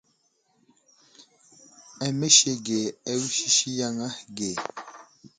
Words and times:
Amesege 2.07 2.79
awusisi 3.11 3.69
yaŋ 3.79 3.95
ahe 4.07 4.21
ge. 4.37 4.51